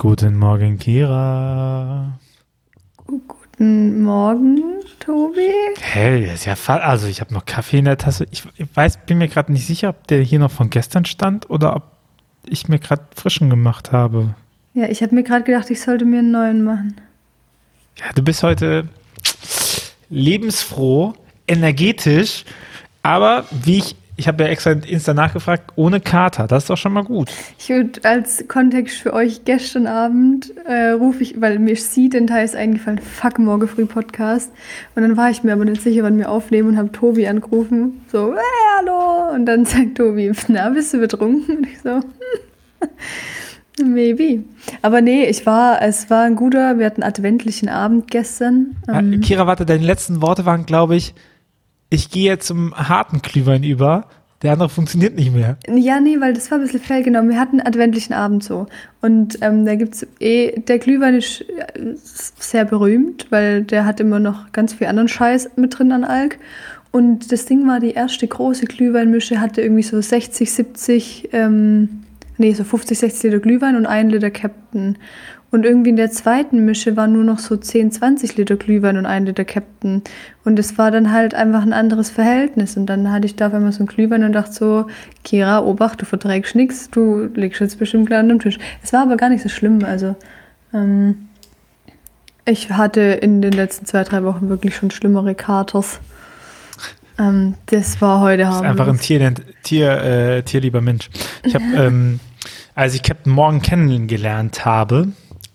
[0.00, 2.18] Guten Morgen, Kira.
[3.06, 4.62] Guten Morgen,
[4.98, 5.50] Tobi.
[5.78, 8.26] Hey, ist ja fa- also ich habe noch Kaffee in der Tasse.
[8.30, 11.50] Ich, ich weiß, bin mir gerade nicht sicher, ob der hier noch von gestern stand
[11.50, 11.82] oder ob
[12.46, 14.34] ich mir gerade frischen gemacht habe.
[14.72, 16.98] Ja, ich habe mir gerade gedacht, ich sollte mir einen neuen machen.
[17.98, 18.88] Ja, du bist heute
[20.08, 21.12] lebensfroh,
[21.46, 22.46] energetisch,
[23.02, 26.46] aber wie ich, ich habe ja extra Insta nachgefragt, ohne Kater.
[26.46, 27.30] Das ist doch schon mal gut.
[27.58, 32.10] Ich würde als Kontext für euch gestern Abend äh, rufe ich, weil mir ist sie
[32.10, 34.52] Details eingefallen, fuck, morgen früh Podcast.
[34.94, 38.04] Und dann war ich mir aber nicht sicher, wann wir aufnehmen und habe Tobi angerufen.
[38.12, 38.42] So, hey,
[38.78, 39.34] hallo.
[39.34, 41.56] Und dann sagt Tobi, na, bist du betrunken?
[41.56, 42.00] Und ich so,
[43.78, 44.44] hm, maybe.
[44.82, 48.76] Aber nee, ich war, es war ein guter, wir hatten adventlichen Abend gestern.
[48.86, 51.14] Ähm, Ja, Kira, warte, deine letzten Worte waren, glaube ich,
[51.90, 54.06] ich gehe jetzt zum harten Glühwein über.
[54.42, 55.58] Der andere funktioniert nicht mehr.
[55.68, 57.28] Ja, nee, weil das war ein bisschen fehlgenommen.
[57.28, 58.68] Wir hatten einen adventlichen Abend so.
[59.02, 61.94] Und ähm, da gibt's eh, der Glühwein ist äh,
[62.38, 66.38] sehr berühmt, weil der hat immer noch ganz viel anderen Scheiß mit drin an Alk.
[66.90, 72.04] Und das Ding war, die erste große Glühweinmische hatte irgendwie so 60, 70, ähm,
[72.38, 74.96] nee, so 50, 60 Liter Glühwein und ein Liter Captain.
[75.52, 79.06] Und irgendwie in der zweiten Mische waren nur noch so 10, 20 Liter Glühwein und
[79.06, 80.02] ein Liter Captain.
[80.44, 82.76] Und es war dann halt einfach ein anderes Verhältnis.
[82.76, 84.86] Und dann hatte ich da auf einmal so einen Glühwein und dachte so,
[85.24, 88.58] Kira, Obacht, du verträgst nichts, du legst jetzt bestimmt gleich an den Tisch.
[88.82, 89.84] Es war aber gar nicht so schlimm.
[89.84, 90.14] Also
[90.72, 91.28] ähm,
[92.44, 96.00] ich hatte in den letzten zwei, drei Wochen wirklich schon schlimmere Katers.
[97.18, 99.06] Ähm, das war heute Das ist einfach ein harmlos.
[99.06, 101.10] Tier, Tier, äh, tierlieber Mensch.
[101.42, 102.20] Ich habe, ähm,
[102.76, 105.08] als ich Captain Morgan kennengelernt habe,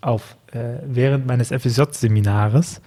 [0.06, 2.82] auf, äh, während meines FSJ-Seminares,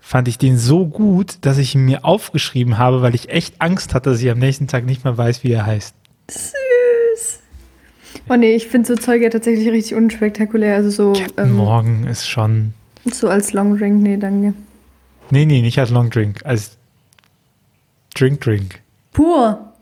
[0.00, 3.94] fand ich den so gut, dass ich ihn mir aufgeschrieben habe, weil ich echt Angst
[3.94, 5.94] hatte, dass ich am nächsten Tag nicht mehr weiß, wie er heißt.
[6.30, 7.40] Süß.
[8.28, 10.76] Oh nee, ich finde so Zeug ja tatsächlich richtig unspektakulär.
[10.76, 12.74] Also so, ähm, Morgan ist schon.
[13.04, 14.54] so als Long Drink, nee, danke.
[15.30, 16.76] Nee, nee, nicht als Long Drink, als
[18.14, 18.80] Drink Drink.
[19.12, 19.72] Pur.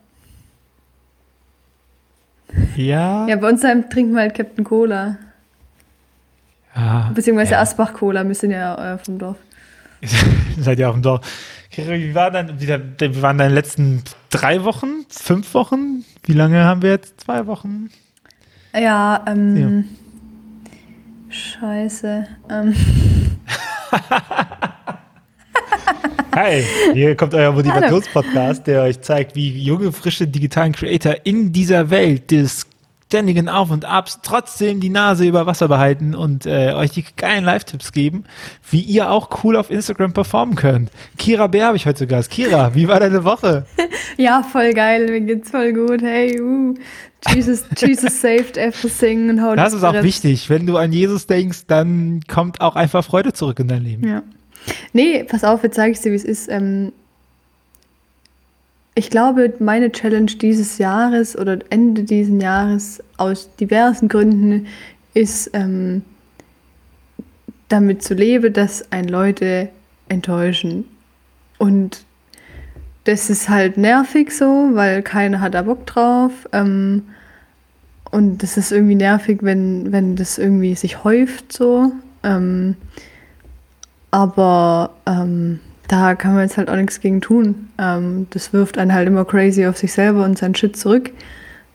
[2.77, 3.27] Ja.
[3.27, 5.16] Ja, bei uns trinken wir halt Captain Cola.
[6.78, 7.11] Ja.
[7.15, 7.61] Beziehungsweise Ja.
[7.61, 9.37] Asbach Cola, wir sind ja äh, vom Dorf.
[10.59, 11.21] Seid ihr auf dem Dorf.
[11.75, 15.05] Wie, war dann, wie, wie waren deine letzten drei Wochen?
[15.09, 16.05] Fünf Wochen?
[16.25, 17.21] Wie lange haben wir jetzt?
[17.21, 17.91] Zwei Wochen?
[18.75, 19.84] Ja, ähm.
[21.28, 22.27] Scheiße.
[22.50, 22.75] Ähm,
[26.34, 26.62] Hi,
[26.93, 32.31] hier kommt euer Motivationspodcast, der euch zeigt, wie junge, frische digitalen Creator in dieser Welt
[32.31, 32.66] des
[33.08, 37.42] ständigen Auf und Abs trotzdem die Nase über Wasser behalten und äh, euch die geilen
[37.42, 38.24] Live-Tipps geben,
[38.70, 40.91] wie ihr auch cool auf Instagram performen könnt.
[41.16, 42.30] Kira Bär habe ich heute zu Gast.
[42.30, 43.64] Kira, wie war deine Woche?
[44.18, 46.02] ja, voll geil, mir geht's voll gut.
[46.02, 46.74] Hey, uh.
[47.34, 50.50] Jesus, Jesus saved everything und haut Das ist auch wichtig.
[50.50, 54.06] Wenn du an Jesus denkst, dann kommt auch einfach Freude zurück in dein Leben.
[54.06, 54.22] Ja.
[54.92, 56.50] Nee, pass auf, jetzt sage ich dir, wie es ist.
[56.50, 56.92] Ähm,
[58.98, 64.66] ich glaube, meine Challenge dieses Jahres oder Ende dieses Jahres aus diversen Gründen
[65.14, 66.03] ist, ähm,
[67.69, 69.69] damit zu leben, dass ein Leute
[70.09, 70.84] enttäuschen.
[71.59, 72.04] Und
[73.04, 76.32] das ist halt nervig so, weil keiner hat da Bock drauf.
[76.53, 77.04] Ähm,
[78.10, 81.92] und das ist irgendwie nervig, wenn, wenn das irgendwie sich häuft so.
[82.25, 82.75] Ähm,
[84.10, 87.71] aber ähm, da kann man jetzt halt auch nichts gegen tun.
[87.78, 91.10] Ähm, das wirft einen halt immer crazy auf sich selber und seinen Shit zurück.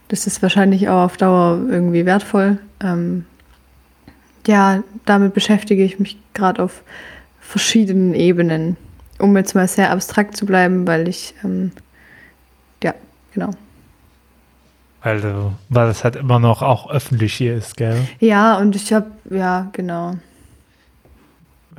[0.08, 2.58] Das ist wahrscheinlich auch auf Dauer irgendwie wertvoll.
[2.80, 3.26] Ähm,
[4.46, 6.82] ja, damit beschäftige ich mich gerade auf
[7.40, 8.76] verschiedenen Ebenen,
[9.18, 11.72] um jetzt mal sehr abstrakt zu bleiben, weil ich, ähm,
[12.82, 12.94] ja,
[13.32, 13.50] genau.
[15.02, 18.06] Weil, du, weil es halt immer noch auch öffentlich hier ist, gell?
[18.20, 20.14] Ja, und ich habe, ja, genau.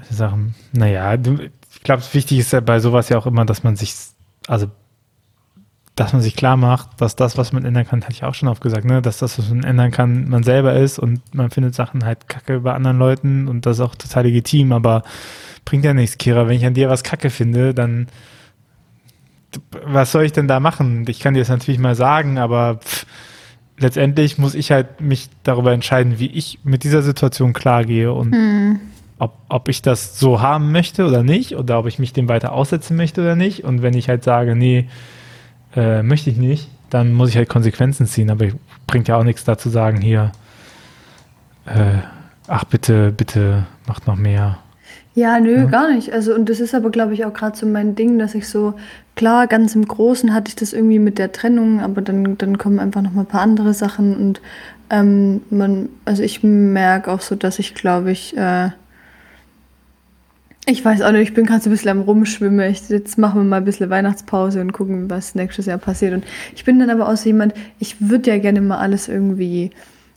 [0.09, 0.53] Sachen.
[0.73, 3.93] Naja, du, ich glaube, wichtig ist ja bei sowas ja auch immer, dass man sich,
[4.47, 4.67] also,
[5.95, 8.49] dass man sich klar macht, dass das, was man ändern kann, hatte ich auch schon
[8.49, 11.75] oft gesagt, ne, dass das, was man ändern kann, man selber ist und man findet
[11.75, 15.03] Sachen halt kacke bei anderen Leuten und das ist auch total legitim, aber
[15.63, 16.47] bringt ja nichts, Kira.
[16.47, 18.07] Wenn ich an dir was kacke finde, dann
[19.85, 21.05] was soll ich denn da machen?
[21.07, 23.05] Ich kann dir das natürlich mal sagen, aber pff,
[23.77, 28.79] letztendlich muss ich halt mich darüber entscheiden, wie ich mit dieser Situation klargehe und Hm.
[29.19, 32.51] Ob, ob ich das so haben möchte oder nicht oder ob ich mich dem weiter
[32.51, 33.63] aussetzen möchte oder nicht.
[33.63, 34.87] Und wenn ich halt sage, nee,
[35.75, 38.29] äh, möchte ich nicht, dann muss ich halt Konsequenzen ziehen.
[38.29, 38.47] Aber
[38.87, 40.31] bringt ja auch nichts dazu sagen, hier,
[41.65, 41.99] äh,
[42.47, 44.59] ach bitte, bitte, macht noch mehr.
[45.13, 45.65] Ja, nö, ja.
[45.65, 46.11] gar nicht.
[46.11, 48.73] Also, und das ist aber, glaube ich, auch gerade so mein Ding, dass ich so,
[49.15, 52.79] klar, ganz im Großen hatte ich das irgendwie mit der Trennung, aber dann, dann kommen
[52.79, 54.41] einfach noch mal ein paar andere Sachen und
[54.89, 58.69] ähm, man, also ich merke auch so, dass ich, glaube ich, äh,
[60.65, 62.71] ich weiß auch nicht, ich bin gerade so ein bisschen am Rumschwimmen.
[62.71, 66.13] Ich, jetzt machen wir mal ein bisschen Weihnachtspause und gucken, was nächstes Jahr passiert.
[66.13, 66.23] Und
[66.55, 69.71] ich bin dann aber auch so jemand, ich würde ja gerne mal alles irgendwie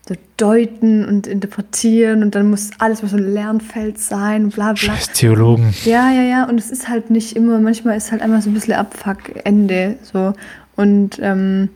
[0.09, 4.77] so deuten und interpretieren und dann muss alles was so ein Lernfeld sein, bla bla.
[4.77, 5.75] Scheiß Theologen.
[5.85, 6.45] Ja, ja, ja.
[6.49, 9.97] Und es ist halt nicht immer, manchmal ist halt einfach so ein bisschen Abfuck, Ende.
[10.03, 10.33] So.
[10.77, 11.69] Und ähm,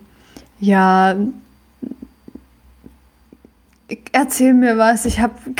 [0.60, 1.14] ja,
[4.12, 5.34] erzähl mir was, ich habe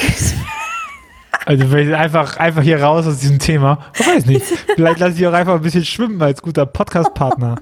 [1.44, 3.78] Also einfach, einfach hier raus aus diesem Thema.
[3.98, 4.44] Ich weiß nicht.
[4.74, 7.56] Vielleicht lasse ich auch einfach ein bisschen schwimmen als guter Podcast-Partner.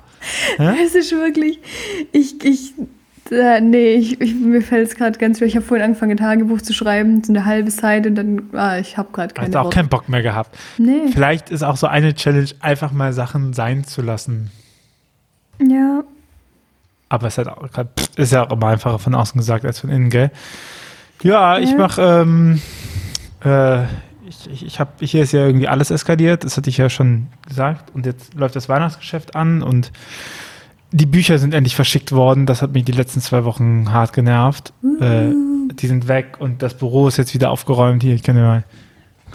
[0.58, 0.74] Ja?
[0.84, 1.58] Es ist wirklich,
[2.12, 2.74] ich, ich,
[3.30, 5.48] äh, nee, ich, ich, mir fällt es gerade ganz schwer.
[5.48, 8.78] Ich habe vorhin angefangen, ein Tagebuch zu schreiben, so eine halbe Seite und dann, ah,
[8.78, 10.58] ich habe gerade keine Hast auch keinen Bock mehr gehabt.
[10.78, 11.08] Nee.
[11.12, 14.50] Vielleicht ist auch so eine Challenge, einfach mal Sachen sein zu lassen.
[15.58, 16.02] Ja.
[17.08, 17.66] Aber es ist, halt auch,
[18.16, 20.30] ist ja auch immer einfacher von außen gesagt als von innen, gell?
[21.22, 21.62] Ja, ja.
[21.62, 22.60] ich mache, ähm,
[23.44, 23.84] äh,
[24.28, 27.26] ich, ich, ich habe, hier ist ja irgendwie alles eskaliert, das hatte ich ja schon
[27.46, 27.94] gesagt.
[27.94, 29.92] Und jetzt läuft das Weihnachtsgeschäft an und
[30.92, 32.46] die Bücher sind endlich verschickt worden.
[32.46, 34.72] Das hat mich die letzten zwei Wochen hart genervt.
[34.82, 35.02] Uh.
[35.02, 35.34] Äh,
[35.74, 38.02] die sind weg und das Büro ist jetzt wieder aufgeräumt.
[38.02, 38.64] Hier, ich kann dir mal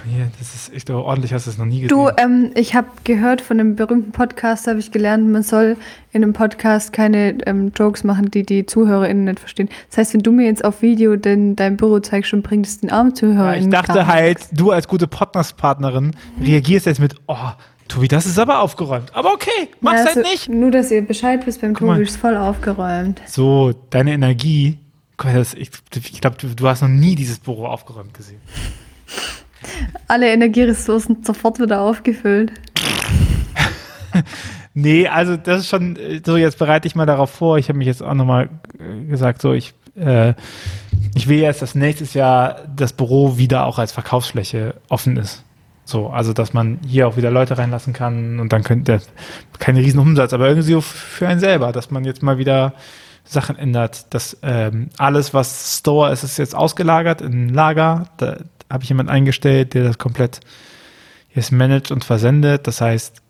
[0.04, 1.90] hier, das ist echt ordentlich, hast du das noch nie gesehen.
[1.90, 5.78] Du, ähm, ich habe gehört von einem berühmten Podcast, habe ich gelernt, man soll
[6.12, 9.70] in einem Podcast keine ähm, Jokes machen, die die ZuhörerInnen nicht verstehen.
[9.90, 12.80] Das heißt, wenn du mir jetzt auf Video denn dein Büro zeigst und bringst es
[12.82, 13.72] den armen ZuhörerInnen.
[13.72, 17.52] Ja, ich dachte halt, du als gute Podcast-Partnerin reagierst jetzt mit, oh,
[17.88, 19.16] Tobi, das ist aber aufgeräumt.
[19.16, 20.50] Aber okay, mach's ja, halt also, nicht.
[20.50, 23.22] Nur, dass ihr Bescheid wisst, beim Tobi ist voll aufgeräumt.
[23.28, 24.80] So, deine Energie,
[25.56, 28.42] ich, glaube, du hast noch nie dieses Büro aufgeräumt gesehen.
[30.08, 32.52] Alle Energieressourcen sofort wieder aufgefüllt.
[34.74, 37.58] nee, also das ist schon, so jetzt bereite ich mal darauf vor.
[37.58, 38.50] Ich habe mich jetzt auch nochmal
[38.80, 40.34] äh, gesagt, so ich, äh,
[41.16, 45.44] ich will jetzt, dass nächstes Jahr das Büro wieder auch als Verkaufsfläche offen ist.
[45.86, 49.02] So, also dass man hier auch wieder Leute reinlassen kann und dann könnte
[49.60, 52.74] keine riesen Umsatz, aber irgendwie für einen selber, dass man jetzt mal wieder
[53.24, 54.14] Sachen ändert.
[54.14, 58.08] Dass ähm, alles, was Store ist, ist jetzt ausgelagert in Lager.
[58.18, 58.38] Da,
[58.70, 60.40] habe ich jemanden eingestellt, der das komplett
[61.34, 62.68] jetzt managt und versendet.
[62.68, 63.22] Das heißt,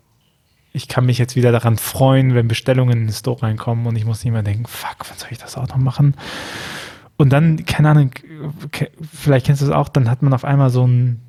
[0.72, 4.04] ich kann mich jetzt wieder daran freuen, wenn Bestellungen in den Store reinkommen und ich
[4.04, 6.14] muss nicht mehr denken, fuck, wann soll ich das auch noch machen?
[7.16, 8.10] Und dann, keine Ahnung,
[9.12, 11.20] vielleicht kennst du es auch, dann hat man auf einmal so ein,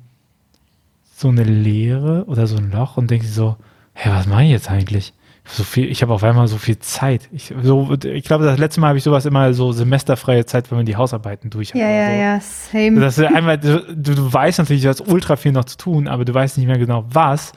[1.16, 3.56] so eine Leere oder so ein Loch und denkt sich so,
[3.94, 5.14] hä, was mache ich jetzt eigentlich?
[5.50, 7.28] So viel, ich habe auf einmal so viel Zeit.
[7.32, 10.78] Ich, so, ich glaube, das letzte Mal habe ich sowas immer so semesterfreie Zeit, wenn
[10.78, 11.80] man die Hausarbeiten durch hat.
[11.80, 12.20] Ja, ja, so.
[12.20, 12.40] ja,
[12.84, 13.00] same.
[13.00, 16.24] Das ist einmal, du, du weißt natürlich, du hast ultra viel noch zu tun, aber
[16.24, 17.52] du weißt nicht mehr genau was.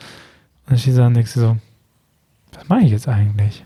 [0.65, 1.57] Und dann stehst du da und denkst so,
[2.53, 3.65] was mache ich jetzt eigentlich?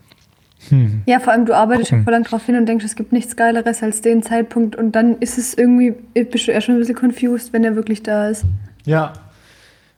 [0.70, 1.02] Hm.
[1.06, 2.04] Ja, vor allem du arbeitest Gucken.
[2.04, 5.18] voll lang drauf hin und denkst, es gibt nichts Geileres als den Zeitpunkt und dann
[5.18, 8.44] ist es irgendwie, bist du eher schon ein bisschen confused, wenn er wirklich da ist.
[8.84, 9.12] Ja,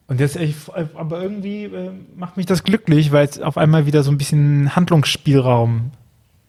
[0.08, 0.56] und jetzt, ich,
[0.94, 4.74] aber irgendwie äh, macht mich das glücklich, weil es auf einmal wieder so ein bisschen
[4.74, 5.90] Handlungsspielraum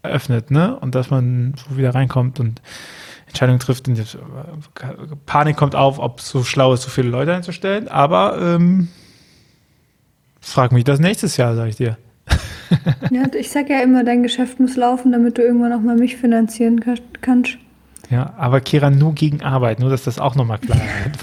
[0.01, 0.77] eröffnet, ne?
[0.79, 2.61] Und dass man so wieder reinkommt und
[3.27, 3.89] Entscheidungen trifft.
[3.89, 4.17] Und jetzt, äh,
[5.25, 7.89] Panik kommt auf, ob es so schlau ist, so viele Leute einzustellen.
[7.89, 8.87] Aber ähm,
[10.39, 11.97] frag mich das nächstes Jahr, sag ich dir.
[13.11, 16.15] ja, ich sag ja immer, dein Geschäft muss laufen, damit du irgendwann auch mal mich
[16.15, 16.79] finanzieren
[17.19, 17.57] kannst.
[18.09, 20.79] Ja, aber Kira nur gegen Arbeit, nur dass das auch nochmal klar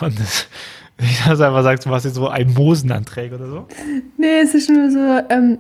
[0.07, 0.49] ist.
[0.99, 3.67] Ich das einfach sagst, du machst jetzt so ein Mosenanträge oder so?
[4.17, 5.59] Nee, es ist nur so, ähm,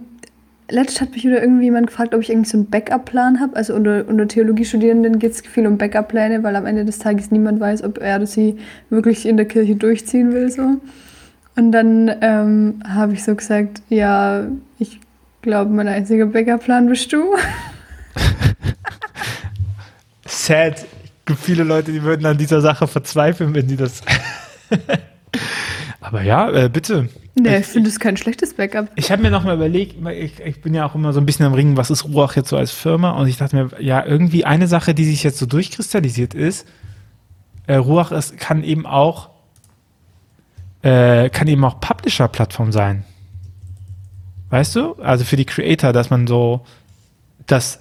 [0.69, 3.57] letztens hat mich wieder irgendwie jemand gefragt, ob ich irgendwie so einen Backup-Plan habe.
[3.57, 7.61] Also unter, unter Theologiestudierenden geht es viel um Backup-Pläne, weil am Ende des Tages niemand
[7.61, 8.57] weiß, ob er oder sie
[8.90, 10.50] wirklich in der Kirche durchziehen will.
[10.50, 10.81] So.
[11.57, 14.47] Und dann ähm, habe ich so gesagt, ja,
[14.78, 15.00] ich
[15.43, 17.25] glaube, mein einziger Backup-Plan bist du.
[20.26, 20.78] Sad.
[20.78, 20.87] Es
[21.26, 24.02] gibt viele Leute, die würden an dieser Sache verzweifeln, wenn die das
[26.16, 27.11] aber ja, äh, bitte.
[27.35, 28.88] Nee, ich finde es kein schlechtes Backup.
[28.94, 31.44] Ich habe mir noch mal überlegt, ich, ich, bin ja auch immer so ein bisschen
[31.44, 33.11] am Ringen, was ist Ruach jetzt so als Firma?
[33.11, 36.66] Und ich dachte mir, ja, irgendwie eine Sache, die sich jetzt so durchkristallisiert ist,
[37.66, 39.28] äh, Ruach ist, kann eben auch
[40.82, 43.04] äh, kann eben auch Publisher-Plattform sein.
[44.49, 44.94] Weißt du?
[44.94, 46.64] Also für die Creator, dass man so
[47.46, 47.80] das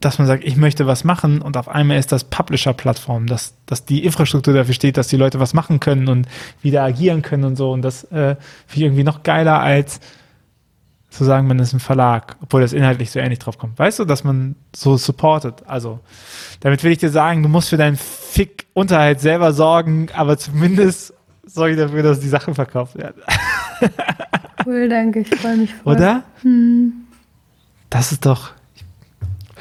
[0.00, 3.84] dass man sagt, ich möchte was machen und auf einmal ist das Publisher-Plattform, dass, dass
[3.84, 6.28] die Infrastruktur dafür steht, dass die Leute was machen können und
[6.62, 7.72] wieder agieren können und so.
[7.72, 8.36] Und das äh,
[8.66, 10.00] finde ich irgendwie noch geiler als
[11.08, 13.78] zu sagen, man ist ein Verlag, obwohl das inhaltlich so ähnlich drauf kommt.
[13.78, 15.62] Weißt du, dass man so supportet.
[15.66, 16.00] Also,
[16.60, 21.14] damit will ich dir sagen, du musst für deinen Fick-Unterhalt selber sorgen, aber zumindest
[21.46, 23.22] Sorry dafür, dass die Sachen verkauft werden.
[24.64, 25.94] Cool, danke, ich freue mich voll.
[25.94, 26.24] Oder?
[26.42, 26.92] Hm.
[27.88, 28.50] Das ist doch.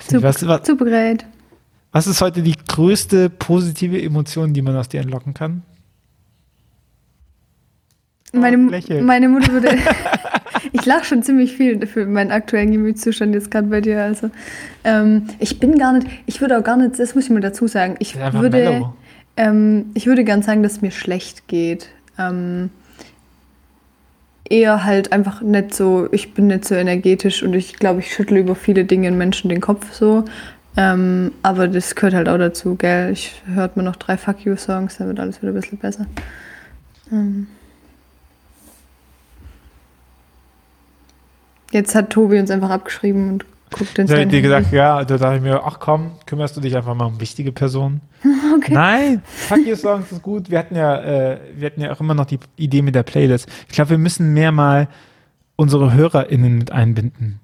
[0.07, 1.25] Super, Was, was, great.
[1.91, 5.63] was ist heute die größte positive Emotion, die man aus dir entlocken kann?
[8.33, 9.77] Meine, Oh, meine Mutter würde.
[10.73, 14.01] ich lache schon ziemlich viel für meinen aktuellen Gemütszustand jetzt gerade bei dir.
[14.03, 14.29] Also,
[14.83, 16.07] ähm, ich bin gar nicht.
[16.25, 16.99] Ich würde auch gar nicht.
[16.99, 17.95] Das muss ich mal dazu sagen.
[17.99, 18.89] Ich würde.
[19.37, 21.89] Ähm, ich würde gern sagen, dass es mir schlecht geht.
[22.17, 22.69] Ähm,
[24.49, 26.07] eher halt einfach nicht so.
[26.11, 29.49] Ich bin nicht so energetisch und ich glaube, ich schüttle über viele Dinge in Menschen
[29.49, 30.25] den Kopf so.
[30.77, 33.11] Ähm, aber das gehört halt auch dazu, gell?
[33.11, 36.05] Ich hört mir noch drei Fuck You-Songs, dann wird alles wieder ein bisschen besser.
[37.11, 37.47] Ähm.
[41.71, 43.45] Jetzt hat Tobi uns einfach abgeschrieben und
[43.77, 46.55] guckt ins Da hab ich dir gesagt, ja, da dachte ich mir, ach komm, kümmerst
[46.55, 48.01] du dich einfach mal um wichtige Personen.
[48.55, 48.73] Okay.
[48.73, 50.49] Nein, Fuck You Songs ist gut.
[50.49, 53.49] Wir hatten ja, äh, wir hatten ja auch immer noch die Idee mit der Playlist.
[53.67, 54.87] Ich glaube, wir müssen mehr mal
[55.57, 57.41] unsere HörerInnen mit einbinden.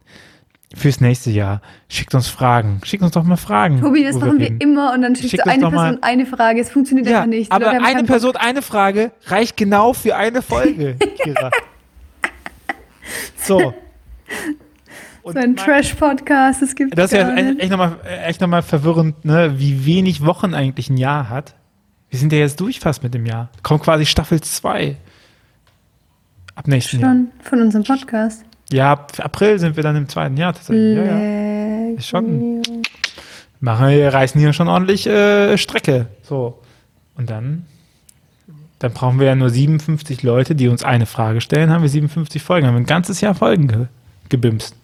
[0.73, 1.61] Fürs nächste Jahr.
[1.89, 2.79] Schickt uns Fragen.
[2.85, 3.81] Schickt uns doch mal Fragen.
[3.81, 4.61] Tobi, das machen wir reden.
[4.61, 6.61] immer und dann schickst Schickt uns eine Person eine Frage.
[6.61, 7.51] Es funktioniert Ja, einfach nicht.
[7.51, 11.51] Aber eine Person, eine Frage reicht genau für eine Folge, Kira.
[13.35, 13.73] so.
[15.23, 19.23] Und So ein Trash-Podcast, das gibt Das ist ja echt, nochmal echt noch mal verwirrend,
[19.23, 21.55] ne, wie wenig Wochen eigentlich ein Jahr hat.
[22.09, 23.49] Wir sind ja jetzt durch fast mit dem Jahr.
[23.63, 24.97] Kommt quasi Staffel 2.
[26.55, 27.11] Ab nächsten Jahr.
[27.11, 28.43] Schon von unserem Podcast.
[28.71, 30.97] Ja, ab April sind wir dann im zweiten Jahr tatsächlich.
[30.97, 31.89] Ja, ja.
[31.95, 32.61] Ist schon-.
[33.59, 36.07] Machen wir, reißen hier schon ordentlich äh, Strecke.
[36.23, 36.59] So.
[37.15, 37.65] Und dann,
[38.79, 42.41] dann brauchen wir ja nur 57 Leute, die uns eine Frage stellen, haben wir 57
[42.41, 43.85] Folgen, haben wir ein ganzes Jahr Folgen ge
[44.29, 44.75] gebimst.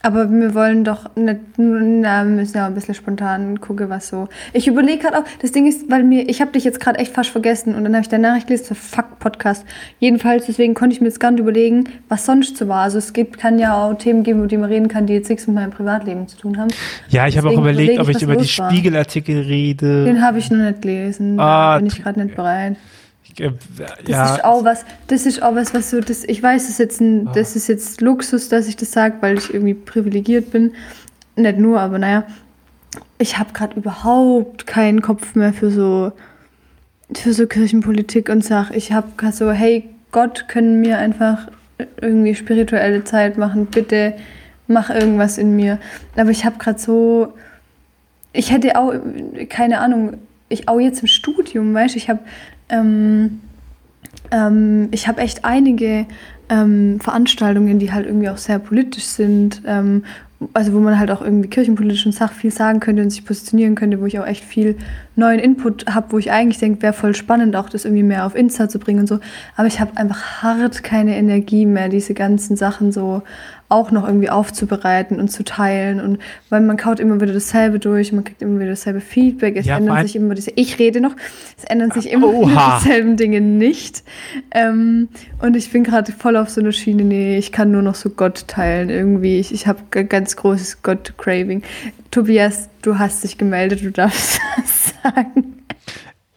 [0.00, 4.08] Aber wir wollen doch nicht, na, wir müssen ja auch ein bisschen spontan gucken, was
[4.08, 4.28] so.
[4.52, 7.12] Ich überlege gerade auch, das Ding ist, weil mir, ich habe dich jetzt gerade echt
[7.12, 9.64] fast vergessen und dann habe ich deine Nachricht gelesen, so fuck Podcast.
[9.98, 12.82] Jedenfalls, deswegen konnte ich mir jetzt gar nicht überlegen, was sonst so war.
[12.82, 15.30] Also es gibt, kann ja auch Themen geben, über die man reden kann, die jetzt
[15.30, 16.68] nichts mit meinem Privatleben zu tun haben.
[17.08, 18.70] Ja, ich habe auch überlegt, überlege ob ich, ich was über die war.
[18.70, 20.04] Spiegelartikel rede.
[20.04, 21.40] Den habe ich noch nicht gelesen.
[21.40, 22.76] Ah, da bin ich gerade nicht bereit.
[23.40, 26.62] Äh, Das ja, ist auch was, das ist auch was, was so, das, ich weiß,
[26.62, 29.74] das ist jetzt ein, das ist jetzt Luxus, dass ich das sage, weil ich irgendwie
[29.74, 30.72] privilegiert bin.
[31.36, 32.24] Nicht nur, aber naja,
[33.18, 36.12] ich habe gerade überhaupt keinen Kopf mehr für so,
[37.14, 41.48] für so Kirchenpolitik und sag, ich habe gerade so, hey Gott, können mir einfach
[42.00, 44.14] irgendwie spirituelle Zeit machen, bitte
[44.66, 45.78] mach irgendwas in mir.
[46.16, 47.34] Aber ich habe gerade so,
[48.32, 48.92] ich hätte auch,
[49.48, 50.18] keine Ahnung,
[50.48, 52.20] ich auch jetzt im Studium, weißt du, ich habe
[52.68, 53.40] ähm,
[54.30, 56.06] ähm, ich habe echt einige
[56.48, 60.04] ähm, Veranstaltungen, die halt irgendwie auch sehr politisch sind, ähm,
[60.54, 63.74] also wo man halt auch irgendwie kirchenpolitisch und Sach viel sagen könnte und sich positionieren
[63.74, 64.76] könnte, wo ich auch echt viel
[65.16, 68.36] neuen Input habe, wo ich eigentlich denke, wäre voll spannend, auch das irgendwie mehr auf
[68.36, 69.18] Insta zu bringen und so.
[69.56, 73.22] Aber ich habe einfach hart keine Energie mehr, diese ganzen Sachen so
[73.70, 78.12] auch noch irgendwie aufzubereiten und zu teilen und weil man kaut immer wieder dasselbe durch,
[78.12, 81.14] man kriegt immer wieder dasselbe Feedback, es Ja, ändern sich immer diese, ich rede noch,
[81.56, 84.04] es ändern sich immer wieder dieselben Dinge nicht.
[84.52, 85.08] Ähm,
[85.42, 88.08] und ich bin gerade voll auf so einer Schiene, nee, ich kann nur noch so
[88.08, 89.38] Gott teilen irgendwie.
[89.38, 91.62] Ich, ich habe ganz großes Gott-Craving.
[92.10, 95.62] Tobias, du hast dich gemeldet, du darfst was sagen.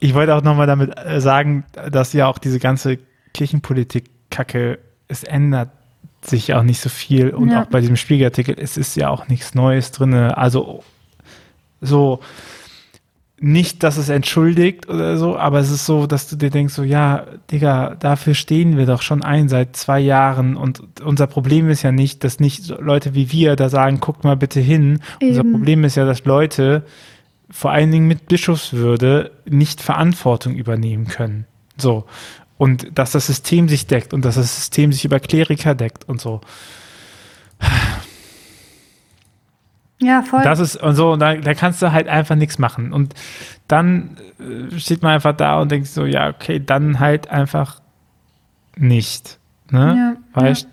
[0.02, 2.98] ich wollte auch nochmal damit äh, sagen, dass ja auch diese ganze
[3.34, 5.70] Kirchenpolitik-Kacke, es ändert
[6.24, 7.30] sich auch nicht so viel.
[7.32, 7.64] Und Ja.
[7.64, 10.14] auch bei diesem Spiegelartikel, es ist ja auch nichts Neues drin.
[10.14, 10.84] Also
[11.82, 12.20] so,
[13.44, 16.84] nicht, dass es entschuldigt oder so, aber es ist so, dass du dir denkst, so,
[16.84, 21.82] ja, Digga, dafür stehen wir doch schon ein seit zwei Jahren und unser Problem ist
[21.82, 25.00] ja nicht, dass nicht Leute wie wir da sagen, guckt mal bitte hin.
[25.22, 25.54] Unser Eben.
[25.54, 26.84] Problem ist ja, dass Leute
[27.50, 31.46] vor allen Dingen mit Bischofswürde nicht Verantwortung übernehmen können.
[31.78, 32.06] So.
[32.62, 36.22] Und dass das System sich deckt und dass das System sich über Kleriker deckt und
[36.22, 36.42] so.
[39.98, 40.44] Ja, voll.
[40.44, 42.94] Das ist und so, und da, da kannst du halt einfach nichts machen.
[42.94, 43.16] Und
[43.68, 47.82] dann äh, steht man einfach da und denkt so, ja, okay, dann halt einfach
[48.76, 49.40] nicht.
[49.72, 50.16] Ne?
[50.36, 50.68] Ja, weißt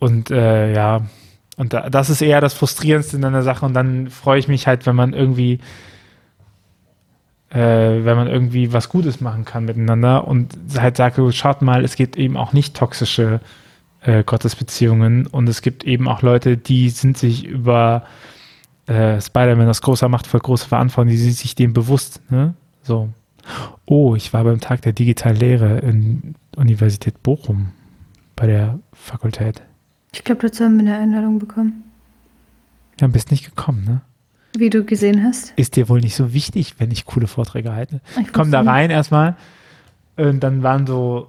[0.00, 1.02] Und äh, ja,
[1.56, 3.64] und da, das ist eher das Frustrierendste in einer Sache.
[3.64, 5.60] Und dann freue ich mich halt, wenn man irgendwie,
[7.50, 11.84] äh, wenn man irgendwie was Gutes machen kann miteinander und halt sagt, so, schaut mal,
[11.84, 13.40] es gibt eben auch nicht toxische
[14.02, 18.04] äh, Gottesbeziehungen und es gibt eben auch Leute, die sind sich über
[18.86, 22.20] äh, Spider-Man aus großer Macht voll große Verantwortung, die sind sich dem bewusst.
[22.30, 22.54] Ne?
[22.82, 23.10] So.
[23.84, 27.68] Oh, ich war beim Tag der digitalen Lehre in Universität Bochum
[28.34, 29.62] bei der Fakultät.
[30.12, 31.84] Ich glaube, dazu haben wir eine Einladung bekommen.
[33.00, 34.00] Ja, bist nicht gekommen, ne?
[34.56, 35.52] Wie du gesehen hast.
[35.56, 38.00] Ist dir wohl nicht so wichtig, wenn ich coole Vorträge halte?
[38.20, 39.36] Ich Komm da rein erstmal.
[40.16, 41.28] Und dann waren so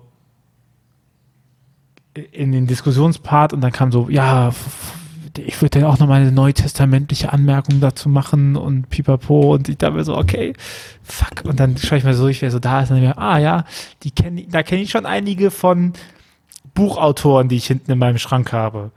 [2.32, 4.52] in den Diskussionspart und dann kam so, ja,
[5.38, 9.78] ich würde dann auch noch mal eine neutestamentliche Anmerkung dazu machen und pipapo und ich
[9.78, 10.54] dachte mir so, okay,
[11.04, 11.44] fuck.
[11.44, 13.38] Und dann schaue ich mir so, ich wäre so da ist und dann mir, ah
[13.38, 13.66] ja,
[14.04, 15.94] die kenn, da kenne ich schon einige von
[16.74, 18.92] Buchautoren, die ich hinten in meinem Schrank habe.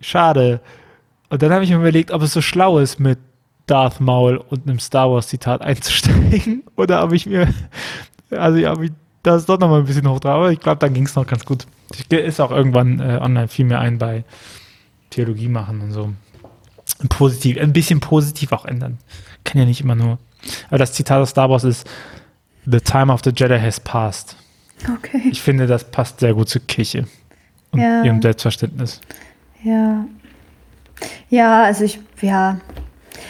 [0.00, 0.60] Schade.
[1.34, 3.18] Und dann habe ich mir überlegt, ob es so schlau ist, mit
[3.66, 7.52] Darth Maul und einem Star Wars Zitat einzusteigen oder ob ich mir,
[8.30, 8.92] also ja, ich
[9.24, 11.26] das doch noch mal ein bisschen hoch drauf, aber ich glaube, dann ging es noch
[11.26, 11.66] ganz gut.
[12.08, 14.22] Ist auch irgendwann äh, online viel mehr ein bei
[15.10, 16.12] Theologie machen und so.
[17.08, 18.98] Positiv, ein bisschen positiv auch ändern.
[19.42, 20.18] Kann ja nicht immer nur.
[20.68, 21.90] Aber das Zitat aus Star Wars ist:
[22.64, 24.36] The time of the Jedi has passed.
[24.88, 25.30] Okay.
[25.32, 27.08] Ich finde, das passt sehr gut zur Kirche
[27.72, 28.04] und Ja.
[28.04, 29.00] ihrem Selbstverständnis.
[29.64, 30.04] Ja.
[31.30, 32.58] Ja, also ich, ja,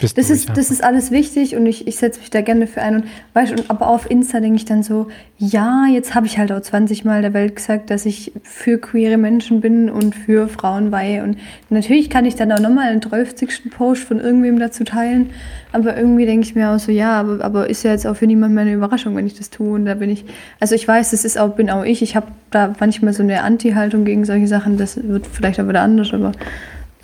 [0.01, 2.41] Bist Das du ist, ruhig, das ist alles wichtig und ich, ich setze mich da
[2.41, 2.95] gerne für ein.
[2.95, 3.03] Und
[3.33, 6.59] weißt, und aber auf Insta denke ich dann so, ja, jetzt habe ich halt auch
[6.59, 11.23] 20 Mal der Welt gesagt, dass ich für queere Menschen bin und für Frauenweihe.
[11.23, 11.37] Und
[11.69, 13.71] natürlich kann ich dann auch nochmal einen 30.
[13.71, 15.29] Post von irgendwem dazu teilen.
[15.71, 18.27] Aber irgendwie denke ich mir auch so, ja, aber, aber ist ja jetzt auch für
[18.27, 19.75] niemanden mehr eine Überraschung, wenn ich das tue.
[19.75, 20.25] Und da bin ich,
[20.59, 22.01] also ich weiß, das ist auch, bin auch ich.
[22.01, 24.77] Ich habe da manchmal so eine Anti-Haltung gegen solche Sachen.
[24.77, 26.33] Das wird vielleicht auch wieder anders, aber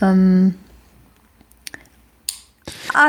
[0.02, 0.56] ähm,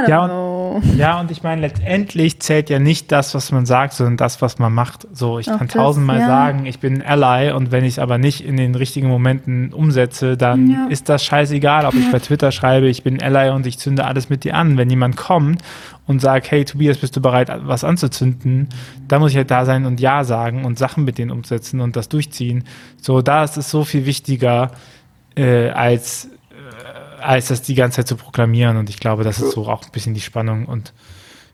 [0.09, 0.97] Ja, und-.
[0.97, 4.59] Ja, und ich meine, letztendlich zählt ja nicht das, was man sagt, sondern das, was
[4.59, 5.07] man macht.
[5.13, 6.27] So, ich Auch kann das, tausendmal ja.
[6.27, 10.37] sagen, ich bin Ally und wenn ich es aber nicht in den richtigen Momenten umsetze,
[10.37, 10.87] dann Ja.
[10.89, 14.31] ist das scheißegal, ob ich bei Twitter schreibe, ich bin Ally und ich zünde alles
[14.31, 14.77] mit dir an.
[14.79, 15.63] Wenn jemand kommt
[16.07, 18.69] und sagt, hey Tobias, bist du bereit, was anzuzünden,
[19.09, 21.97] dann muss ich halt da sein und Ja sagen und Sachen mit denen umsetzen und
[21.97, 22.65] das durchziehen.
[23.01, 24.71] So, da ist es so viel wichtiger,
[25.37, 26.29] äh, als
[27.23, 28.77] als das die ganze Zeit zu proklamieren.
[28.77, 30.67] Und ich glaube, das ist so auch ein bisschen die Spannung.
[30.67, 30.93] Und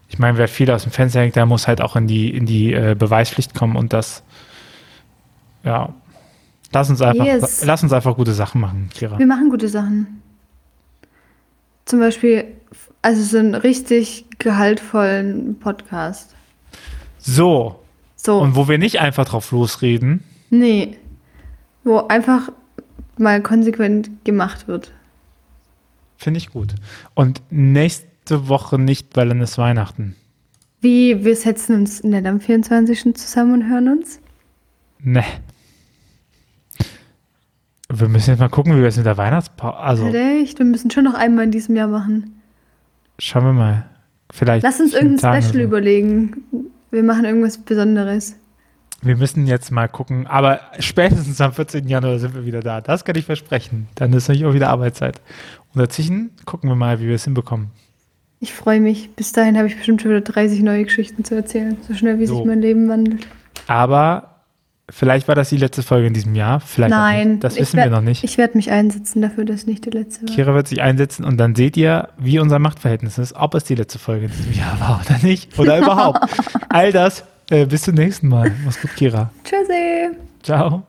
[0.09, 2.47] ich meine, wer viel aus dem Fenster hängt, der muss halt auch in die, in
[2.47, 4.23] die äh, Beweispflicht kommen und das,
[5.65, 5.93] ja,
[6.73, 7.65] lass uns einfach, Yes.
[7.65, 9.19] lass uns einfach gute Sachen machen, Kira.
[9.19, 10.23] Wir machen gute Sachen.
[11.85, 12.45] Zum Beispiel,
[13.03, 16.35] also so einen richtig gehaltvollen Podcast.
[17.19, 17.81] So,
[18.17, 20.97] So, und wo wir nicht einfach drauf losreden, nee.
[21.85, 22.51] Wo einfach
[23.17, 24.93] mal konsequent gemacht wird.
[26.19, 26.75] Finde ich gut.
[27.15, 30.15] Und nächste Woche nicht, weil dann ist Weihnachten.
[30.81, 33.15] Wie, wir setzen uns nicht am 24.
[33.17, 34.21] zusammen und hören uns?
[35.01, 35.25] Ne.
[37.91, 40.91] Wir müssen jetzt mal gucken, wie wir es mit der Weihnachtspause, also echt, wir müssen
[40.91, 42.43] schon noch einmal in diesem Jahr machen.
[43.19, 43.85] schauen wir mal.
[44.31, 45.61] Vielleicht Lass uns irgendein Special so.
[45.61, 46.45] überlegen.
[46.91, 48.37] Wir machen irgendwas Besonderes.
[49.01, 51.87] Wir müssen jetzt mal gucken, aber spätestens am 14.
[51.89, 52.81] Januar sind wir wieder da.
[52.81, 53.87] Das kann ich versprechen.
[53.95, 55.21] Dann ist natürlich auch wieder Arbeitszeit.
[55.73, 57.69] Und dazwischen gucken wir mal, wie wir es hinbekommen.
[58.41, 59.11] Ich freue mich.
[59.15, 61.77] Bis dahin habe ich bestimmt schon wieder 30 neue Geschichten zu erzählen.
[61.87, 62.37] So schnell, wie So.
[62.39, 63.27] sich mein Leben wandelt.
[63.69, 64.41] Aber
[64.91, 66.59] vielleicht war das die letzte Folge in diesem Jahr.
[66.61, 67.39] Vielleicht Nein.
[67.41, 68.25] Das wissen werd- wir noch nicht.
[68.25, 70.35] Ich werde mich einsetzen dafür, dass nicht die letzte war.
[70.35, 73.75] Kira wird sich einsetzen und dann seht ihr, wie unser Machtverhältnis ist, ob es die
[73.77, 75.57] letzte Folge in diesem Jahr war oder nicht.
[75.59, 76.21] Oder überhaupt.
[76.69, 77.25] All das.
[77.51, 78.53] Äh, bis zum nächsten Mal.
[78.65, 79.31] Mach's gut, Kira.
[79.45, 80.17] Tschüssi.
[80.43, 80.87] Ciao.